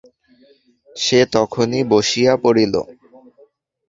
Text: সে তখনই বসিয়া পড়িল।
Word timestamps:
সে 0.95 1.19
তখনই 1.33 1.81
বসিয়া 1.91 2.33
পড়িল। 2.43 2.73